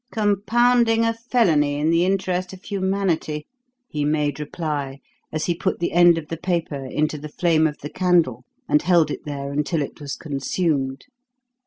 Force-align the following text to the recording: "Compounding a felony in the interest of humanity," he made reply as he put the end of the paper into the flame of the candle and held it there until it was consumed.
"Compounding 0.11 1.05
a 1.05 1.13
felony 1.13 1.75
in 1.75 1.91
the 1.91 2.03
interest 2.03 2.53
of 2.53 2.63
humanity," 2.63 3.45
he 3.87 4.03
made 4.03 4.39
reply 4.39 4.99
as 5.31 5.45
he 5.45 5.53
put 5.53 5.77
the 5.77 5.91
end 5.91 6.17
of 6.17 6.27
the 6.27 6.37
paper 6.37 6.85
into 6.87 7.19
the 7.19 7.29
flame 7.29 7.67
of 7.67 7.77
the 7.83 7.89
candle 7.91 8.43
and 8.67 8.81
held 8.81 9.11
it 9.11 9.25
there 9.25 9.51
until 9.51 9.79
it 9.83 10.01
was 10.01 10.15
consumed. 10.15 11.05